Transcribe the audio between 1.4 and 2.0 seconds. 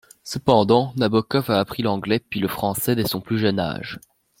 a appris